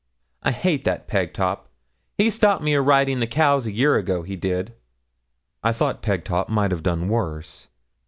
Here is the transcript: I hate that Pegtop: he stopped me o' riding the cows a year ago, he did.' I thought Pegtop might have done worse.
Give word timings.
I 0.41 0.49
hate 0.49 0.83
that 0.85 1.07
Pegtop: 1.07 1.67
he 2.17 2.31
stopped 2.31 2.63
me 2.63 2.75
o' 2.75 2.81
riding 2.81 3.19
the 3.19 3.27
cows 3.27 3.67
a 3.67 3.71
year 3.71 3.97
ago, 3.97 4.23
he 4.23 4.35
did.' 4.35 4.73
I 5.63 5.71
thought 5.73 6.01
Pegtop 6.01 6.49
might 6.49 6.71
have 6.71 6.81
done 6.81 7.07
worse. 7.07 7.67